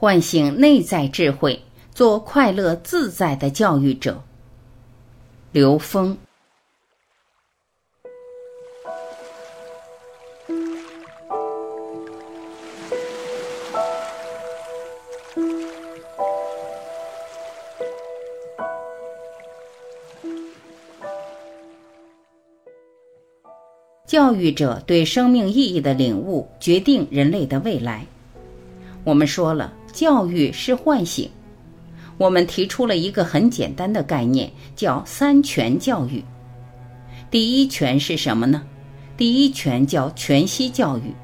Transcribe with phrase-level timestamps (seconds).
[0.00, 1.62] 唤醒内在智慧，
[1.94, 4.22] 做快乐自在的教育者。
[5.52, 6.16] 刘峰。
[24.06, 28.06] 教育者对生命意义的领悟，决定人类的未来。
[29.04, 31.28] 我们说了，教育是唤醒。
[32.18, 36.22] 我们提出了一个很简单的概念，叫三全教育。
[37.30, 38.62] 第一全是什么呢？
[39.16, 41.14] 第一全叫全息教育。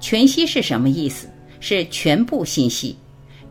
[0.00, 1.28] 全息是什么意思？
[1.60, 2.96] 是全部信息。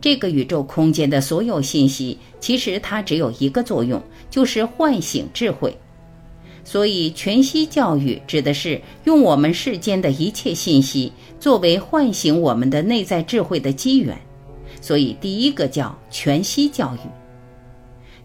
[0.00, 5.76] 这个宇宙空间的所有信息，其实它只有一个作用，就是唤醒智慧。
[6.62, 14.16] 所以，全息教育指的是用我们世间的一切信息作为唤醒我们的内在智慧的机缘。
[14.80, 17.08] 所以，第一个叫全息教育，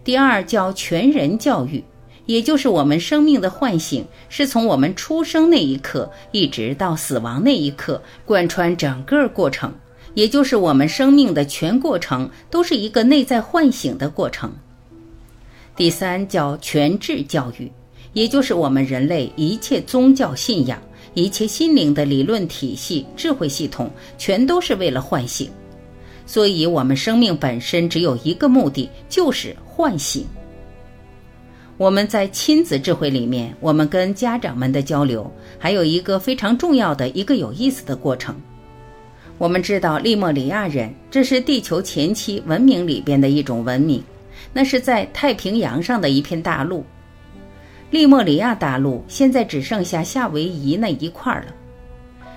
[0.04, 1.84] 第二叫全人教育，
[2.26, 9.74] 也就是我们生命的唤醒是从我们出生那一刻一直到死亡那一刻，贯穿整个过程，
[10.14, 14.54] 也就是我们生命的全过程都是一个内在唤醒的过程。
[15.76, 17.72] 第三叫全智教育。
[18.14, 20.80] 也就是我们人类一切宗教信仰、
[21.16, 23.90] 一切心灵的理论体系、智慧系统，
[24.20, 25.50] 全都是为了唤醒。
[26.26, 30.26] 所以，我们生命本身只有一个目的，就是唤醒。
[31.78, 38.36] 我们在亲子智慧里面，我们跟家长们的交流，还有一个非常重要的一个有意思的过程。
[39.40, 44.02] 我们知道利莫里亚人，这是地球前期文明里边的一种文明，
[44.54, 46.86] 那是在太平洋上的一片大陆。
[47.90, 51.54] 利莫里亚大陆现在只剩下夏威夷那一块了。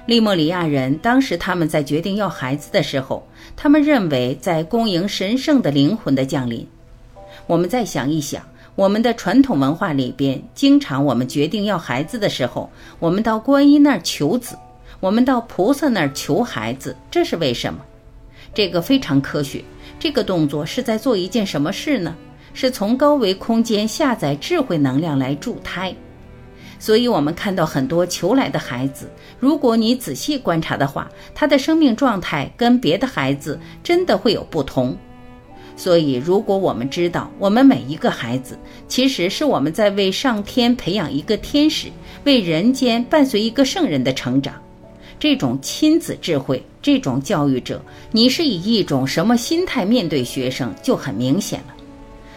[0.06, 3.26] 利莫里亚人当时他们在决定要孩子的时候，
[3.56, 6.64] 他们认为在恭迎神圣的灵魂的降临。
[7.48, 8.40] 我们再想一想，
[8.76, 14.56] 我们的传统文化里边，经常我们决定要孩子的时候，我们到观音那儿求子，
[15.00, 17.80] 我们到菩萨那儿求孩子，这是为什么？
[18.54, 19.62] 这个非常科学。
[19.98, 22.14] 这个动作是在做一件什么事呢？
[22.54, 25.94] 是从高维空间下载智慧能量来助胎，
[26.78, 34.96] 所以我们看到很多求来的孩子，如果你仔细观察的话，他的生命状态跟别的孩子真的会有不同。
[35.78, 41.88] 所以，如果我们知道我们每一个孩子其实是我们在为上天培养一个天使，
[42.24, 44.54] 为人间伴随一个圣人的成长，
[45.18, 51.75] 这种亲子智慧，这种教育者，你是以一种什么心态面对学生，就很明显了。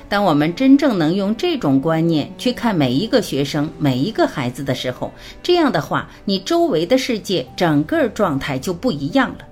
[0.10, 5.12] 当我们真正能用这种观念去看每一个学生、每一个孩子的时候，
[5.44, 9.46] 这样的话，你周围的世界整个状态就不一样了。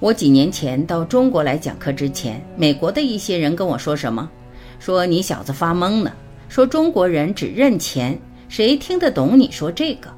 [0.00, 4.28] 我几年前到中国来讲课之前，美国的一些人跟我说什么？
[4.78, 6.10] 说你小子发懵呢？
[6.48, 10.08] 说中国人只认钱，谁听得懂你说这个？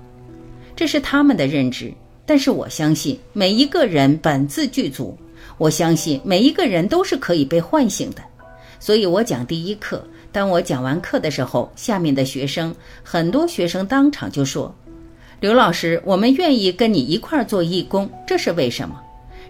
[0.77, 1.93] 这是他们的认知。
[2.25, 5.19] 但是我相信每一个人本自具足。
[5.61, 8.23] 我相信每一个人都是可以被唤醒的，
[8.79, 10.03] 所以我讲第一课。
[10.33, 14.75] 当我讲完课的时候，下面的学生很多学生当场就说
[15.39, 18.99] ：“刘老师，我们愿意跟你一块儿做义工，这是为什么？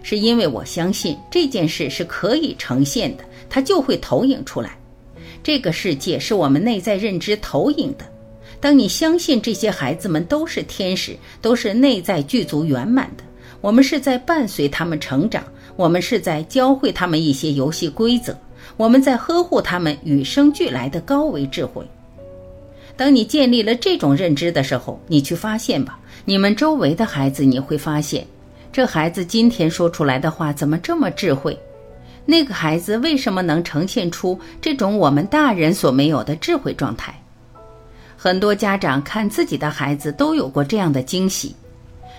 [0.03, 4.77] 是因为我相信这件事是可以呈现的，它就会投影出来。
[5.41, 8.03] 这个世界是我们内在认知投影的。
[8.59, 13.23] 当你相信这些孩子们都是天使，都是内在具足圆满的，
[13.61, 15.41] 我们是在伴随他们成长。”
[15.81, 18.37] 我们是在教会他们一些游戏规则，
[18.77, 21.83] 我们在呵护他们与生俱来的高维智慧。
[22.95, 28.23] 当你建立了这种认知的时候，你去发现吧，你们周围的孩子，你会发现，
[28.71, 31.57] 这孩子今天说出来的话怎么这么智慧？
[32.27, 37.19] 那个孩子为什么能呈现出这种我们大人所没有的智慧状态？
[38.15, 41.55] 很多家长看自己的孩子都有过这样的惊喜。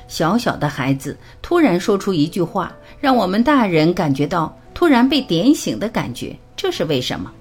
[0.09, 2.71] 小小的孩子突然说出一句话，
[3.03, 7.33] 让我们大人感觉到突然被点醒的感觉，这是为什么？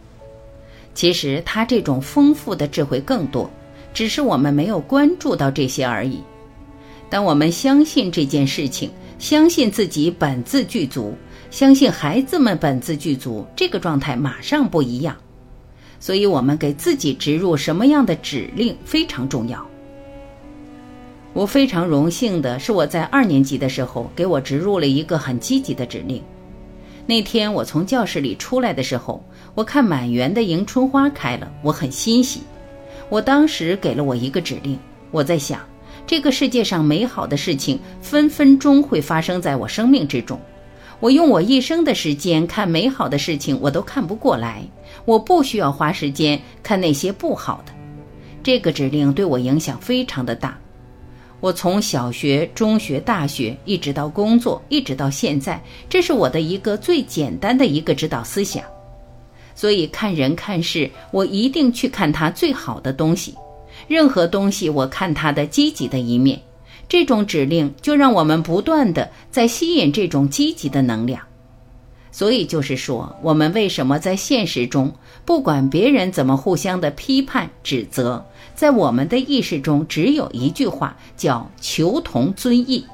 [0.95, 3.47] 其实他这种丰富的智慧更多，
[3.93, 6.19] 只是我们没有关注到这些而已。
[7.11, 11.13] 当我们相信这件事情，相信自己本自具足，
[11.51, 15.15] 相信孩子们本自具足，这个状态马上不一样。
[15.99, 19.63] 所以，我们给自己植入什么样的指令非常重要。
[21.33, 26.21] 我非常荣幸的是，我在二年级的时候给我植入了一个很积极的指令。
[27.05, 29.23] 那天我从教室里出来的时候，
[29.55, 32.41] 我看满园的迎春花开了，我很欣喜。
[33.09, 34.77] 我当时给了我一个指令，
[35.09, 35.61] 我在想，
[36.05, 40.39] 这个世界上美好的事情分分钟会发生在我生命之中。
[40.99, 44.61] 我用我一生的时间看美好的事情，我都看不过来。
[45.05, 47.71] 我不需要花时间看那些不好的。
[48.43, 50.57] 这个指令对我影响非常的大。
[51.41, 58.63] 我从小学、中学、大学，一直到工作，一直到现在，这是我的一个最简单的一个指导思想。
[59.55, 63.35] 所以看人看事，我一定去看他最好的东西。
[63.87, 66.39] 任何东西，我看它的积极的一面。
[66.87, 71.21] 这种指令就让我们不断的在吸引这种积极的能量。
[72.11, 74.93] 所以就是说，我们为什么在现实中，
[75.23, 78.23] 不管别人怎么互相的批判指责，
[78.53, 82.85] 在我们的意识中只有一句话，叫求同尊异。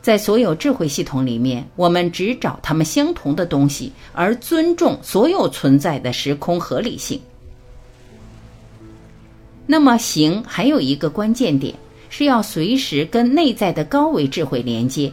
[0.00, 7.20] 在所有智慧系统里面，我们只找他们相同的东西，而尊重所有存在的时空合理性。
[9.66, 11.74] 那么行还有一个关键点，
[12.08, 15.12] 是要随时跟内在的高维智慧连接。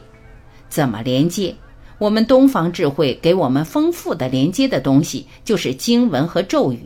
[0.69, 1.53] 怎么连接？
[1.97, 6.79] 我们东方智慧给我们丰富的连接的东西，就是经文和咒语。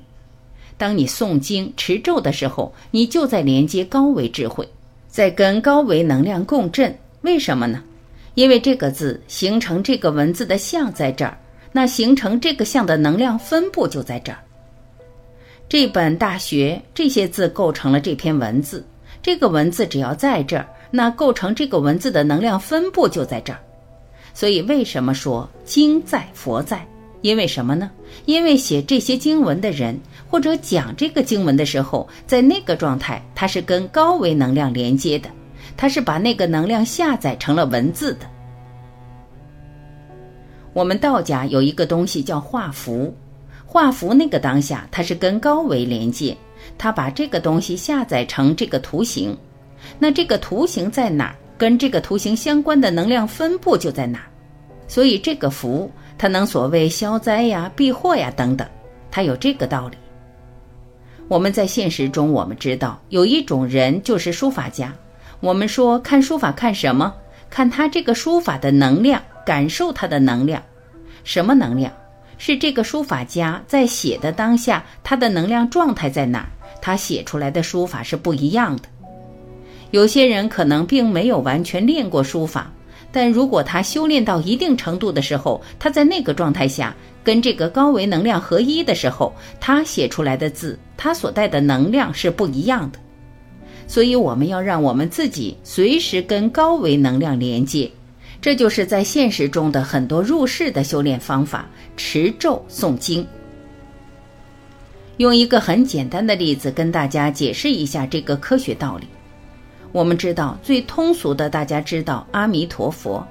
[0.77, 4.67] 当你诵经持咒的时候，你就在连接高维智慧，
[5.07, 6.95] 在跟高维能量共振。
[7.21, 7.83] 为什么呢？
[8.35, 11.37] 因为这个字形成这个文字的像在这儿，
[11.71, 14.39] 那形成这个像的能量分布就在这儿。
[15.67, 18.85] 这本大学这些字构成了这篇文字，
[19.21, 23.59] 这个文字只要在这儿，那构成这个文字的能量分布就在这儿。
[24.39, 26.87] 所以，为什么说经在佛在？
[27.19, 27.91] 因为什么呢？
[28.23, 29.99] 因为写这些经文的人，
[30.29, 35.29] 或者讲这个经文的时候，在那个状态，它是跟高维能量连接的，
[35.75, 38.25] 它是把那个能量下载成了文字的。
[40.71, 43.13] 我们道家有一个东西叫画符，
[43.65, 46.33] 画符那个当下，它是跟高维连接，
[46.77, 49.37] 它把这个东西下载成这个图形。
[49.99, 51.35] 那这个图形在哪儿？
[51.57, 54.28] 跟这个图形相关的能量分布就在哪儿。
[54.89, 58.67] 所以这个福，它能所谓消灾呀、避祸呀等等，
[59.09, 59.95] 它有这个道理。
[61.29, 64.91] 我们在现实中，我们知道有一种人就是书法家。
[65.39, 67.13] 我们说看书法看什么？
[67.49, 70.61] 看他这个书法的能量，感受他的能量。
[71.23, 71.93] 什么能量？
[72.39, 76.49] 是这个书法家在写的当下，他的能量状态在哪儿？
[76.81, 78.83] 他写出来的书法是不一样的。
[79.91, 82.71] 有些人可能并没有完全练过书法。
[83.11, 92.99] 但如果他修炼到一定程度的时候，他在那个状态下跟这个高维能量合一的时候，他写出来的字，他所带的能量是不一样的。
[93.87, 97.89] 所以我们要让我们自己随时跟高维能量连接，
[98.39, 101.67] 这就是在现实中的很多入世的修炼方法：
[101.97, 103.25] 持咒、诵经。
[105.17, 109.07] 用一个很简单的例子跟大家解释一下这个科学道理。
[109.91, 113.25] 我们知道最通俗的，大家知道阿弥陀佛。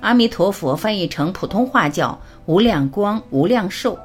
[0.00, 3.98] 阿弥陀佛翻译成普通话叫无量光、无量寿。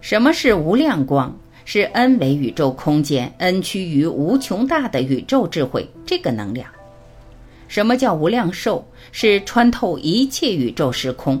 [0.00, 1.34] 什么是无量光？
[1.64, 6.68] 是 n 维宇宙空间，n 趋于无穷大的宇宙智慧这个能量。
[7.68, 8.84] 什么叫无量寿？
[9.12, 11.40] 是穿透一切宇宙时空。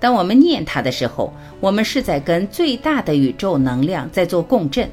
[0.00, 4.88] 当我们念它的时候，我们是在跟最大的宇宙能量在做共振。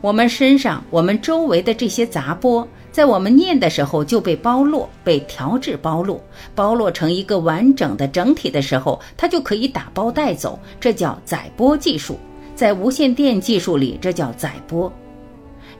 [0.00, 2.66] 我们身上、我们周围的这些杂波。
[2.92, 6.22] 在我们念的时候就被包络、被调制包络、
[6.54, 12.18] 包络成一个完整的整体的时候，它就可以打包带走，这叫载波技术。
[12.54, 14.92] 在无线电技术里，这叫载波。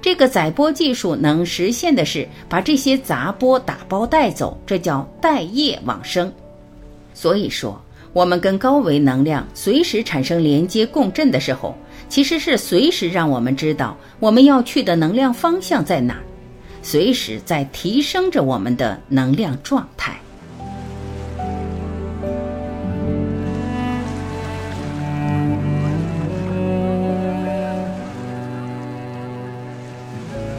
[0.00, 6.32] 这个载波技术能实现的是把这些杂波打包带走，这叫带业往生。
[7.12, 7.78] 所以说，
[8.14, 11.76] 我们跟高维能量随时产生连接共振的时候，
[12.08, 16.16] 其实是随时让我们知道我们要去的能量方向在哪。
[16.82, 20.18] 随时在提升着我们的能量状态。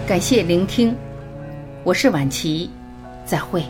[0.07, 0.95] 感谢聆听，
[1.83, 2.69] 我是婉琪，
[3.25, 3.63] 再会。